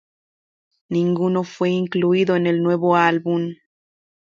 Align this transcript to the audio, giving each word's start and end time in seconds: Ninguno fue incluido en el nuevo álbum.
Ninguno 0.89 1.43
fue 1.43 1.69
incluido 1.69 2.35
en 2.35 2.47
el 2.47 2.63
nuevo 2.63 2.95
álbum. 2.95 3.51